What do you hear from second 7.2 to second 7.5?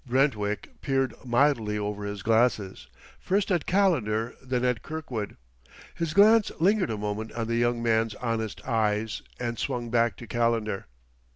on